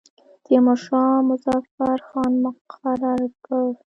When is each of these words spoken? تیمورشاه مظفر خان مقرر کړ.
تیمورشاه 0.45 1.13
مظفر 1.29 1.99
خان 2.07 2.31
مقرر 2.43 3.21
کړ. 3.45 3.67